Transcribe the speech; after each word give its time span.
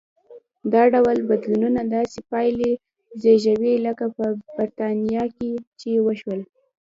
دا 0.73 0.83
ډول 0.93 1.17
بدلونونه 1.29 1.81
داسې 1.95 2.19
پایلې 2.31 2.71
زېږوي 3.21 3.73
لکه 3.87 4.05
په 4.15 4.25
برېټانیا 4.55 5.23
کې 5.35 5.49
چې 5.79 5.89
وشول. 6.05 6.39